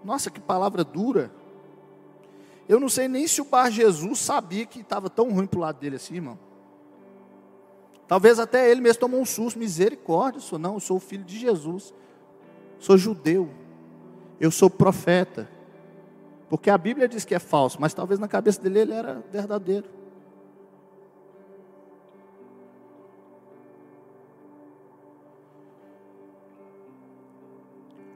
[0.03, 1.31] Nossa, que palavra dura.
[2.67, 5.61] Eu não sei nem se o Bar Jesus sabia que estava tão ruim para o
[5.61, 6.39] lado dele assim, irmão.
[8.07, 11.93] Talvez até ele mesmo tomou um susto, misericórdia, sou não, eu sou filho de Jesus.
[12.79, 13.49] Sou judeu.
[14.41, 15.47] Eu sou profeta.
[16.49, 19.87] Porque a Bíblia diz que é falso, mas talvez na cabeça dele ele era verdadeiro.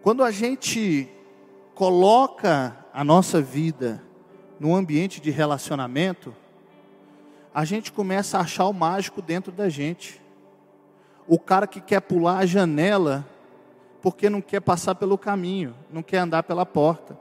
[0.02, 1.08] Quando a gente
[1.76, 4.02] coloca a nossa vida
[4.60, 6.34] no ambiente de relacionamento,
[7.54, 10.20] a gente começa a achar o mágico dentro da gente.
[11.28, 13.28] O cara que quer pular a janela
[14.06, 17.18] porque não quer passar pelo caminho, não quer andar pela porta.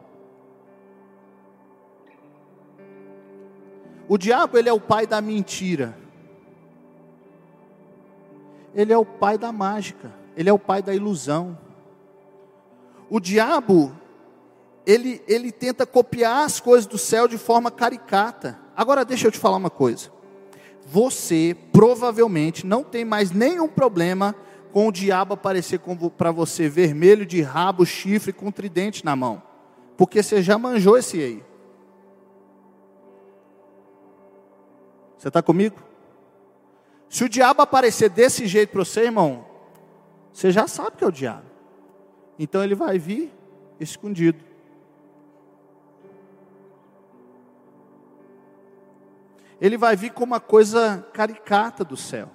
[4.06, 5.96] O diabo, ele é o pai da mentira.
[8.74, 11.58] Ele é o pai da mágica, ele é o pai da ilusão.
[13.08, 13.96] O diabo,
[14.84, 18.58] ele, ele tenta copiar as coisas do céu de forma caricata.
[18.76, 20.12] Agora deixa eu te falar uma coisa.
[20.84, 24.34] Você provavelmente não tem mais nenhum problema
[24.74, 25.80] com o diabo aparecer
[26.18, 29.40] para você vermelho de rabo, chifre com tridente na mão.
[29.96, 31.44] Porque você já manjou esse aí.
[35.16, 35.80] Você está comigo?
[37.08, 39.46] Se o diabo aparecer desse jeito para você, irmão,
[40.32, 41.46] você já sabe que é o diabo.
[42.36, 43.32] Então ele vai vir
[43.78, 44.42] escondido.
[49.60, 52.28] Ele vai vir como uma coisa caricata do céu.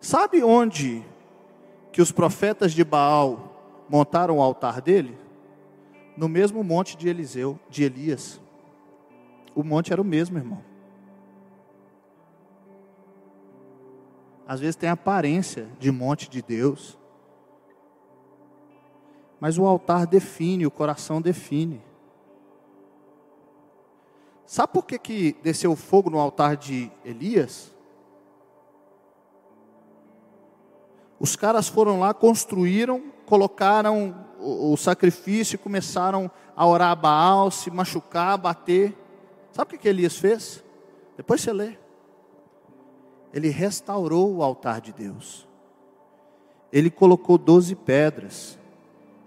[0.00, 1.04] Sabe onde
[1.92, 5.18] que os profetas de Baal montaram o altar dele?
[6.16, 8.40] No mesmo monte de Eliseu, de Elias.
[9.54, 10.62] O monte era o mesmo, irmão.
[14.46, 16.96] Às vezes tem aparência de monte de Deus,
[19.38, 21.82] mas o altar define, o coração define.
[24.46, 27.74] Sabe por que, que desceu fogo no altar de Elias?
[31.20, 37.70] Os caras foram lá, construíram, colocaram o, sacrifício e começaram a orar a Baal, se
[37.70, 38.96] machucar, bater.
[39.52, 40.62] Sabe o que, que Elias fez?
[41.16, 41.76] Depois você lê.
[43.32, 45.46] Ele restaurou o altar de Deus.
[46.72, 48.58] Ele colocou doze pedras.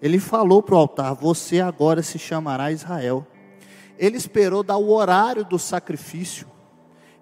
[0.01, 3.27] Ele falou para o altar: Você agora se chamará Israel.
[3.97, 6.47] Ele esperou dar o horário do sacrifício.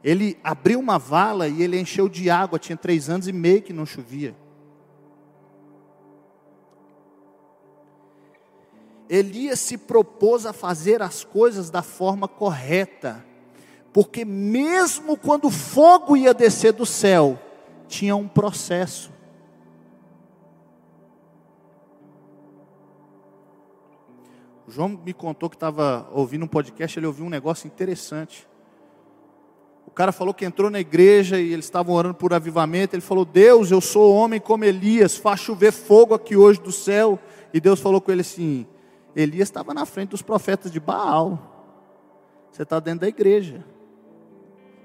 [0.02, 2.60] Ele abriu uma vala e ele encheu de água.
[2.60, 4.36] Tinha três anos e meio que não chovia.
[9.10, 13.26] Elias se propôs a fazer as coisas da forma correta,
[13.92, 17.40] porque mesmo quando o fogo ia descer do céu,
[17.88, 19.12] tinha um processo.
[24.68, 28.48] O João me contou que estava ouvindo um podcast, ele ouviu um negócio interessante.
[29.88, 32.96] O cara falou que entrou na igreja e eles estavam orando por avivamento.
[32.96, 37.18] Ele falou: Deus, eu sou homem como Elias, faz chover fogo aqui hoje do céu.
[37.52, 38.68] E Deus falou com ele assim:
[39.16, 41.40] Elias estava na frente dos profetas de Baal.
[42.52, 43.64] Você está dentro da igreja.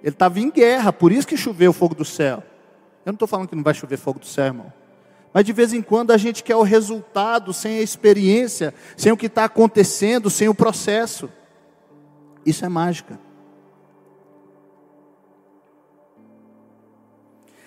[0.02, 2.42] Ele estava em guerra, por isso que choveu o fogo do céu.
[3.06, 4.72] Eu não estou falando que não vai chover fogo do céu, irmão.
[5.32, 9.16] Mas de vez em quando a gente quer o resultado sem a experiência, sem o
[9.16, 11.28] que está acontecendo, sem o processo.
[12.46, 13.18] Isso é mágica.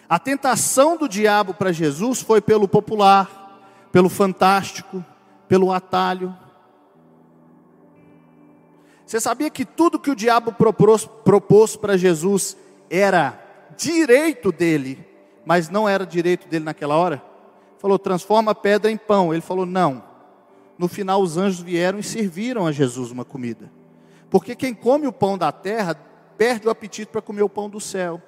[0.07, 5.03] A tentação do diabo para Jesus foi pelo popular, pelo fantástico,
[5.47, 6.33] pelo atalho.
[9.07, 12.57] Você sabia que tudo que o diabo propôs, para Jesus
[12.89, 13.41] era
[13.77, 15.07] direito dele,
[15.45, 17.23] mas não era direito dele naquela hora?
[17.79, 19.33] Falou, transforma a pedra em pão.
[19.33, 20.03] Ele falou, não.
[20.77, 23.71] No final, os anjos vieram e serviram a Jesus uma comida.
[24.29, 25.95] Porque quem come o pão da terra
[26.37, 28.21] perde o apetite para comer o pão do céu.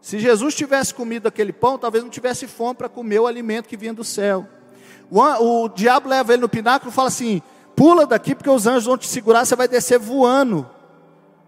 [0.00, 3.76] Se Jesus tivesse comido aquele pão, talvez não tivesse fome para comer o alimento que
[3.76, 4.46] vinha do céu.
[5.10, 7.42] O, o diabo leva ele no pináculo e fala assim:
[7.80, 10.68] Pula daqui porque os anjos vão te segurar, você vai descer voando.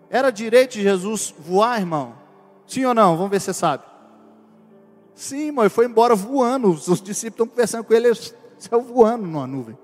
[0.09, 2.15] Era direito de Jesus voar, irmão?
[2.67, 3.19] Sim ou não?
[3.19, 3.85] Vamos ver se você sabe.
[5.15, 6.71] Sim, irmão, ele foi embora voando.
[6.71, 8.19] Os discípulos estão conversando com ele, ele
[8.57, 9.77] saiu voando numa nuvem.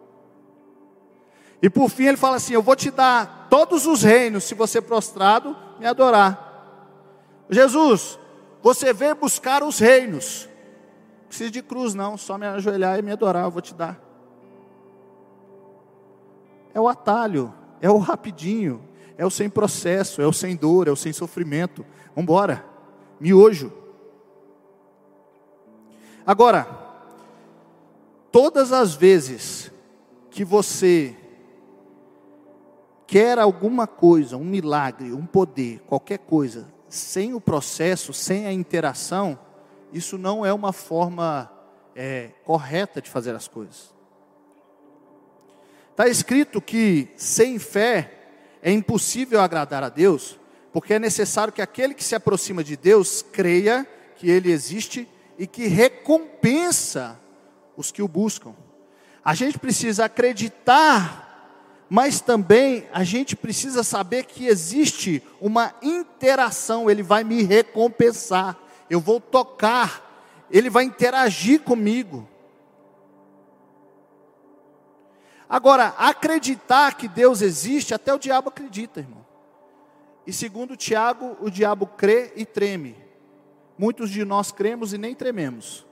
[1.61, 4.81] E por fim ele fala assim: Eu vou te dar todos os reinos se você
[4.81, 7.45] prostrado me adorar.
[7.51, 8.19] Jesus,
[8.63, 10.49] você veio buscar os reinos.
[11.21, 14.08] Não precisa de cruz, não, só me ajoelhar e me adorar, eu vou te dar.
[16.75, 18.83] É o atalho, é o rapidinho,
[19.17, 21.85] é o sem processo, é o sem dor, é o sem sofrimento.
[22.15, 22.65] Vamos embora,
[23.21, 23.73] miojo.
[26.27, 26.89] Agora,
[28.31, 29.73] Todas as vezes
[30.31, 31.17] que você
[33.07, 39.39] quer alguma coisa, um milagre, um poder, qualquer coisa, sem o processo, sem a interação,
[39.93, 41.51] isso não é uma forma
[41.97, 43.95] é, correta de fazer as coisas.
[45.99, 48.13] Está escrito que sem fé
[48.63, 50.39] é impossível agradar a Deus,
[50.73, 53.85] porque é necessário que aquele que se aproxima de Deus creia
[54.15, 57.19] que Ele existe e que recompensa
[57.77, 58.55] os que o buscam.
[59.25, 61.25] A gente precisa acreditar
[61.91, 68.57] mas também a gente precisa saber que existe uma interação, ele vai me recompensar,
[68.91, 72.29] eu vou tocar, ele vai interagir comigo.
[75.49, 79.25] Agora, acreditar que Deus existe, até o diabo acredita, irmão.
[80.27, 82.95] E segundo Tiago, o diabo crê e treme.
[83.79, 85.87] Muitos de nós cremos e nem trememos.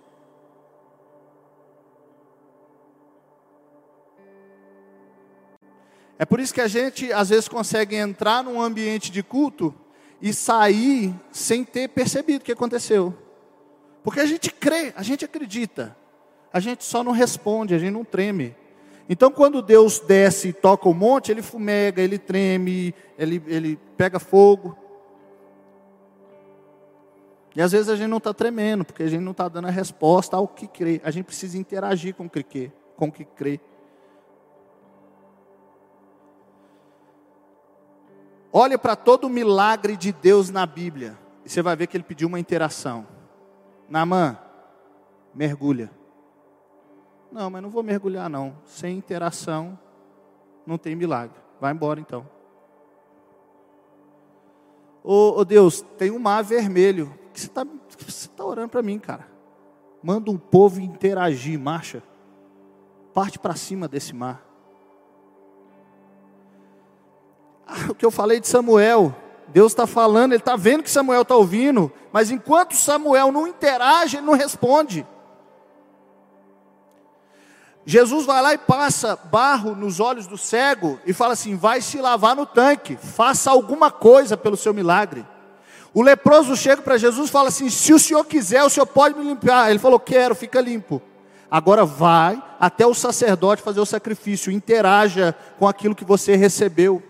[6.19, 9.75] É por isso que a gente às vezes consegue entrar num ambiente de culto
[10.21, 13.15] e sair sem ter percebido o que aconteceu.
[14.03, 15.97] Porque a gente crê, a gente acredita.
[16.53, 18.55] A gente só não responde, a gente não treme.
[19.09, 24.19] Então, quando Deus desce e toca o monte, ele fumega, ele treme, ele, ele pega
[24.19, 24.77] fogo.
[27.55, 29.71] E às vezes a gente não está tremendo, porque a gente não está dando a
[29.71, 31.01] resposta ao que crê.
[31.05, 32.73] A gente precisa interagir com o que crê.
[32.97, 33.61] Com o que crê.
[38.53, 41.17] Olhe para todo o milagre de Deus na Bíblia.
[41.45, 43.07] E você vai ver que ele pediu uma interação.
[43.89, 44.37] Namã,
[45.35, 45.91] mergulha.
[47.37, 48.57] Não, mas não vou mergulhar não.
[48.65, 49.79] Sem interação
[50.67, 51.37] não tem milagre.
[51.61, 52.27] Vai embora então.
[55.05, 57.13] Ô, ô Deus, tem um mar vermelho.
[57.35, 57.67] Que você está
[58.35, 59.29] tá orando para mim, cara?
[60.03, 62.03] Manda um povo interagir, marcha.
[63.13, 64.43] Parte para cima desse mar.
[67.91, 69.15] o que eu falei de Samuel.
[69.49, 74.17] Deus está falando, ele está vendo que Samuel está ouvindo, mas enquanto Samuel não interage,
[74.17, 75.07] ele não responde.
[77.89, 81.99] Jesus vai lá e passa barro nos olhos do cego e fala assim: vai se
[81.99, 85.25] lavar no tanque, faça alguma coisa pelo seu milagre.
[85.95, 89.17] O leproso chega para Jesus e fala assim: se o senhor quiser, o senhor pode
[89.17, 89.71] me limpar.
[89.71, 91.01] Ele falou: quero, fica limpo.
[91.49, 97.01] Agora vai até o sacerdote fazer o sacrifício, interaja com aquilo que você recebeu.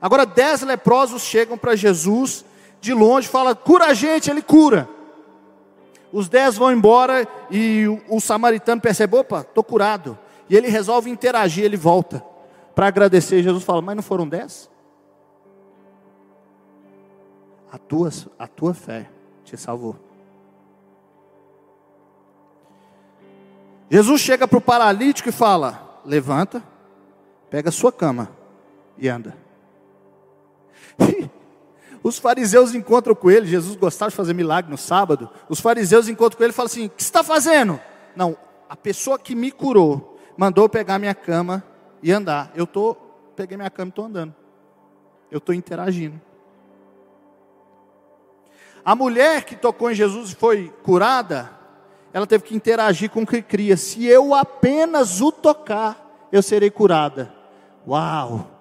[0.00, 2.46] Agora, dez leprosos chegam para Jesus
[2.80, 4.88] de longe, fala: cura a gente, ele cura.
[6.12, 10.18] Os dez vão embora e o, o samaritano percebe: opa, estou curado.
[10.48, 12.22] E ele resolve interagir, ele volta
[12.74, 13.42] para agradecer.
[13.42, 14.70] Jesus fala: mas não foram dez?
[17.70, 19.08] A tua, a tua fé
[19.44, 19.96] te salvou.
[23.90, 26.62] Jesus chega para o paralítico e fala: levanta,
[27.48, 28.30] pega a sua cama
[28.98, 29.34] e anda.
[32.02, 35.30] Os fariseus encontram com ele, Jesus gostava de fazer milagre no sábado.
[35.48, 37.80] Os fariseus encontram com ele e falam assim: O que está fazendo?
[38.16, 38.36] Não,
[38.68, 41.62] a pessoa que me curou mandou pegar minha cama
[42.02, 42.50] e andar.
[42.54, 42.96] Eu tô,
[43.36, 44.34] peguei minha cama e estou andando.
[45.30, 46.20] Eu estou interagindo.
[48.84, 51.50] A mulher que tocou em Jesus e foi curada,
[52.12, 53.76] ela teve que interagir com o que cria.
[53.76, 57.32] Se eu apenas o tocar, eu serei curada.
[57.86, 58.51] Uau!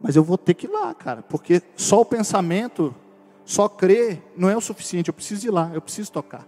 [0.00, 2.94] Mas eu vou ter que ir lá, cara, porque só o pensamento,
[3.44, 5.08] só crer, não é o suficiente.
[5.08, 6.46] Eu preciso ir lá, eu preciso tocar.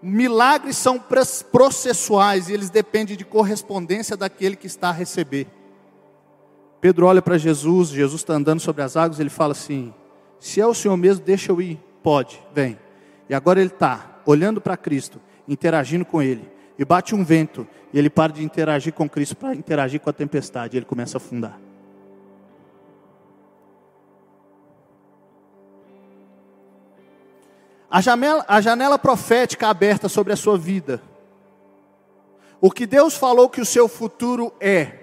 [0.00, 1.02] Milagres são
[1.50, 5.48] processuais e eles dependem de correspondência daquele que está a receber.
[6.80, 9.92] Pedro olha para Jesus, Jesus está andando sobre as águas, ele fala assim:
[10.38, 11.80] Se é o Senhor mesmo, deixa eu ir.
[12.02, 12.78] Pode, vem.
[13.30, 15.18] E agora ele está olhando para Cristo,
[15.48, 19.54] interagindo com Ele e bate um vento, e ele para de interagir com Cristo para
[19.54, 21.58] interagir com a tempestade, e ele começa a afundar.
[27.90, 31.00] A janela, a janela profética aberta sobre a sua vida.
[32.60, 34.98] O que Deus falou que o seu futuro é.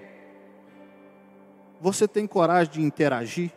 [1.80, 3.50] Você tem coragem de interagir?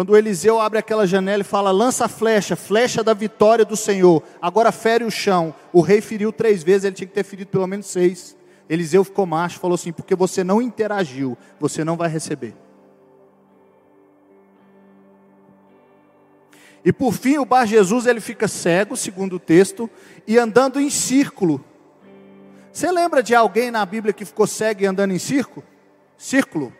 [0.00, 4.22] Quando Eliseu abre aquela janela e fala: lança a flecha, flecha da vitória do Senhor.
[4.40, 5.54] Agora fere o chão.
[5.74, 8.34] O rei feriu três vezes, ele tinha que ter ferido pelo menos seis.
[8.66, 12.54] Eliseu ficou macho, falou assim: porque você não interagiu, você não vai receber.
[16.82, 19.90] E por fim, o Bar Jesus ele fica cego, segundo o texto,
[20.26, 21.62] e andando em círculo.
[22.72, 25.62] Você lembra de alguém na Bíblia que ficou cego e andando em círculo?
[26.16, 26.72] Círculo?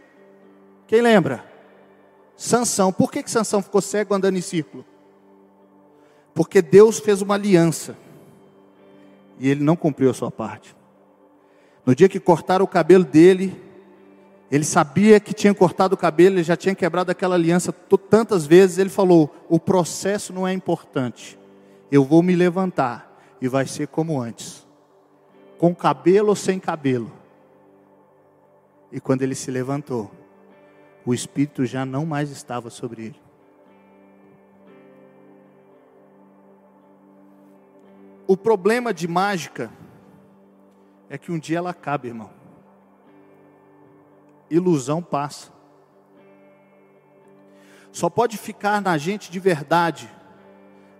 [0.87, 1.49] Quem lembra?
[2.41, 2.91] Sansão.
[2.91, 4.82] Por que, que Sansão ficou cego andando em círculo?
[6.32, 7.95] Porque Deus fez uma aliança
[9.38, 10.74] e ele não cumpriu a sua parte.
[11.84, 13.62] No dia que cortaram o cabelo dele,
[14.51, 17.74] ele sabia que tinha cortado o cabelo, ele já tinha quebrado aquela aliança
[18.09, 18.78] tantas vezes.
[18.78, 21.38] Ele falou: O processo não é importante,
[21.93, 24.66] eu vou me levantar e vai ser como antes,
[25.59, 27.12] com cabelo ou sem cabelo.
[28.91, 30.11] E quando ele se levantou,
[31.05, 33.20] o Espírito já não mais estava sobre ele.
[38.26, 39.72] O problema de mágica
[41.09, 42.30] é que um dia ela acaba, irmão.
[44.48, 45.51] Ilusão passa.
[47.90, 50.09] Só pode ficar na gente de verdade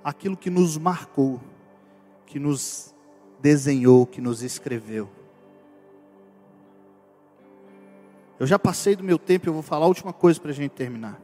[0.03, 1.41] aquilo que nos marcou,
[2.27, 2.95] que nos
[3.41, 5.09] desenhou, que nos escreveu.
[8.41, 10.71] Eu já passei do meu tempo, eu vou falar a última coisa para a gente
[10.71, 11.21] terminar.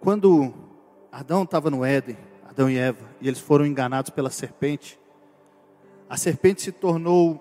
[0.00, 0.52] Quando
[1.12, 4.98] Adão estava no Éden, Adão e Eva, e eles foram enganados pela serpente,
[6.08, 7.40] a serpente se tornou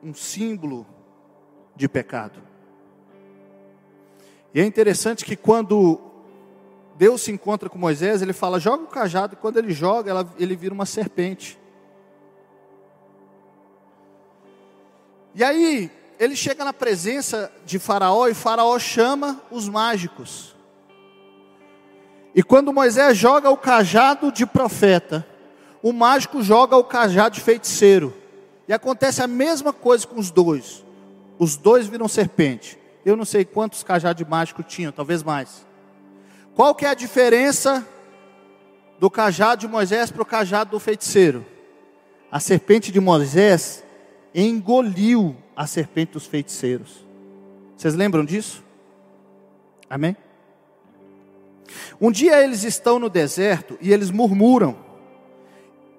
[0.00, 0.86] um símbolo
[1.74, 2.40] de pecado.
[4.54, 6.00] E é interessante que quando
[6.96, 10.32] Deus se encontra com Moisés, ele fala: joga o cajado, e quando ele joga, ela,
[10.38, 11.58] ele vira uma serpente.
[15.38, 20.52] E aí, ele chega na presença de Faraó, e Faraó chama os mágicos.
[22.34, 25.24] E quando Moisés joga o cajado de profeta,
[25.80, 28.12] o mágico joga o cajado de feiticeiro.
[28.66, 30.84] E acontece a mesma coisa com os dois.
[31.38, 32.76] Os dois viram serpente.
[33.06, 35.64] Eu não sei quantos cajados de mágico tinham, talvez mais.
[36.56, 37.86] Qual que é a diferença
[38.98, 41.46] do cajado de Moisés para o cajado do feiticeiro?
[42.28, 43.84] A serpente de Moisés
[44.34, 47.04] engoliu a serpente dos feiticeiros.
[47.76, 48.62] Vocês lembram disso?
[49.88, 50.16] Amém?
[52.00, 54.76] Um dia eles estão no deserto e eles murmuram.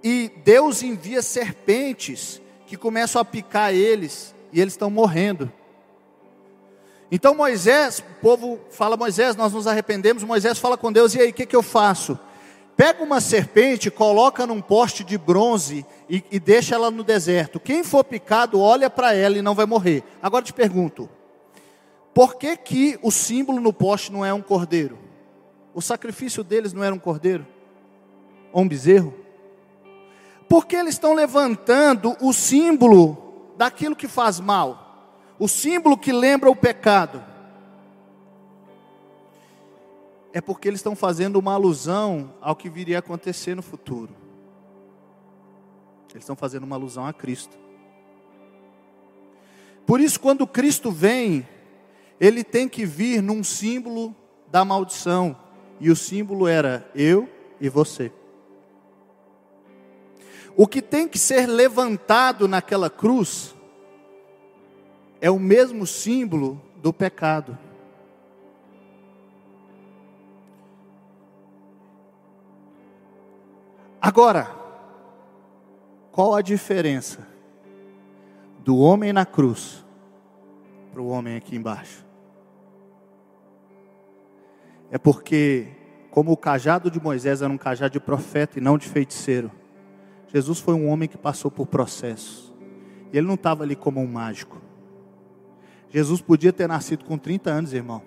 [0.04, 5.52] E Deus envia serpentes que começam a picar eles e eles estão morrendo.
[7.12, 10.24] Então Moisés, o povo fala: Moisés, nós nos arrependemos.
[10.24, 12.18] Moisés fala com Deus: e aí, o que, que eu faço?
[12.80, 17.60] Pega uma serpente, coloca num poste de bronze e, e deixa ela no deserto.
[17.60, 20.02] Quem for picado, olha para ela e não vai morrer.
[20.22, 21.10] Agora te pergunto:
[22.14, 24.98] por que, que o símbolo no poste não é um cordeiro?
[25.74, 27.46] O sacrifício deles não era um cordeiro?
[28.54, 29.14] Ou um bezerro?
[30.48, 36.56] Porque eles estão levantando o símbolo daquilo que faz mal, o símbolo que lembra o
[36.56, 37.29] pecado.
[40.32, 44.14] É porque eles estão fazendo uma alusão ao que viria a acontecer no futuro.
[46.12, 47.58] Eles estão fazendo uma alusão a Cristo.
[49.86, 51.48] Por isso, quando Cristo vem,
[52.20, 54.16] ele tem que vir num símbolo
[54.52, 55.38] da maldição,
[55.80, 58.12] e o símbolo era eu e você.
[60.56, 63.56] O que tem que ser levantado naquela cruz
[65.22, 67.58] é o mesmo símbolo do pecado.
[74.10, 74.49] Agora,
[76.12, 77.28] qual a diferença
[78.64, 79.86] do homem na cruz
[80.91, 82.10] para o homem aqui embaixo?
[84.91, 85.68] é porque,
[86.10, 89.51] como o cajado de Moisés era um cajado de profeta e não de feiticeiro,
[90.34, 92.51] Jesus foi um homem que passou por processos.
[93.14, 94.60] E ele não estava ali como um mágico.
[95.91, 98.01] Jesus podia ter nascido com 30 anos, irmão.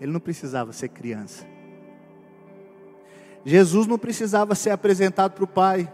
[0.00, 1.44] Ele não precisava ser criança.
[3.44, 5.92] Jesus não precisava ser apresentado para o Pai.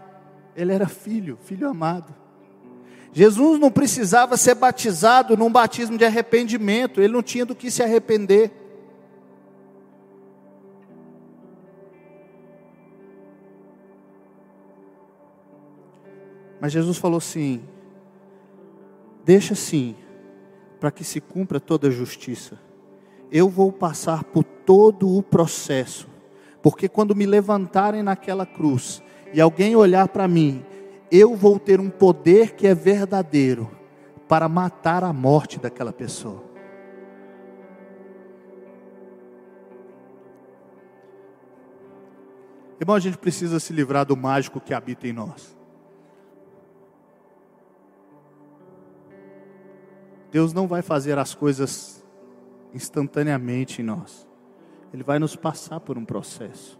[0.55, 2.13] Ele era filho, filho amado.
[3.13, 7.83] Jesus não precisava ser batizado num batismo de arrependimento, ele não tinha do que se
[7.83, 8.51] arrepender.
[16.61, 17.63] Mas Jesus falou assim:
[19.25, 19.95] deixa assim,
[20.79, 22.59] para que se cumpra toda a justiça.
[23.31, 26.07] Eu vou passar por todo o processo,
[26.61, 29.01] porque quando me levantarem naquela cruz
[29.33, 30.63] e alguém olhar para mim
[31.11, 33.69] eu vou ter um poder que é verdadeiro
[34.29, 36.41] para matar a morte daquela pessoa.
[42.79, 45.55] Irmão, a gente precisa se livrar do mágico que habita em nós.
[50.31, 52.03] Deus não vai fazer as coisas
[52.73, 54.25] instantaneamente em nós.
[54.93, 56.79] Ele vai nos passar por um processo.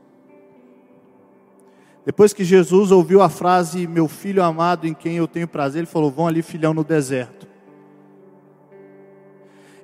[2.06, 5.88] Depois que Jesus ouviu a frase, meu filho amado em quem eu tenho prazer, ele
[5.88, 7.48] falou: vão ali, filhão, no deserto.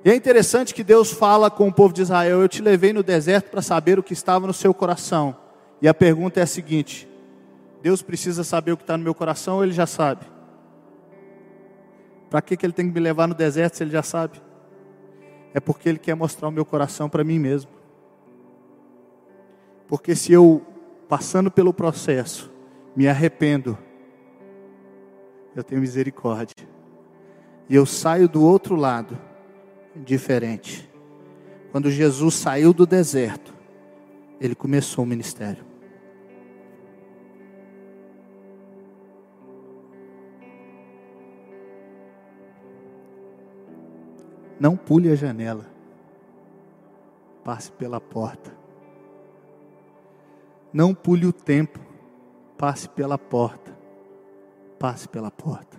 [0.04, 3.02] E é interessante que Deus fala com o povo de Israel: Eu te levei no
[3.02, 5.36] deserto para saber o que estava no seu coração.
[5.80, 7.08] E a pergunta é a seguinte:
[7.82, 10.26] Deus precisa saber o que está no meu coração ou ele já sabe?
[12.28, 14.42] Para que, que ele tem que me levar no deserto se ele já sabe?
[15.54, 17.77] É porque ele quer mostrar o meu coração para mim mesmo.
[19.88, 20.62] Porque se eu,
[21.08, 22.52] passando pelo processo,
[22.94, 23.76] me arrependo,
[25.56, 26.68] eu tenho misericórdia.
[27.68, 29.18] E eu saio do outro lado,
[29.96, 30.88] diferente.
[31.72, 33.54] Quando Jesus saiu do deserto,
[34.38, 35.64] ele começou o ministério.
[44.60, 45.66] Não pule a janela.
[47.44, 48.57] Passe pela porta.
[50.72, 51.78] Não pule o tempo.
[52.56, 53.76] Passe pela porta.
[54.78, 55.77] Passe pela porta.